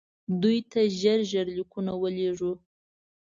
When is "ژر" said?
0.99-1.19, 1.31-1.45